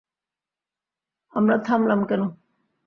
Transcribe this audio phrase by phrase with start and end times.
[1.33, 2.21] আমরা থামলাম কেন?